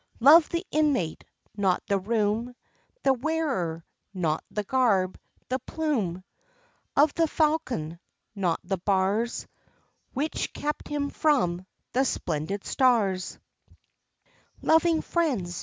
[0.19, 1.23] Love the inmate,
[1.55, 2.55] not the room—
[3.03, 3.85] The wearer,
[4.15, 6.23] not the garb—the plume
[6.97, 7.99] Of the falcon,
[8.33, 9.45] not the bars
[10.13, 13.37] Which kept him from the splendid stars;
[14.63, 15.59] Loving friends!